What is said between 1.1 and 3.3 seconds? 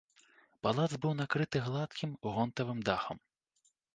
накрыты гладкім гонтавым дахам.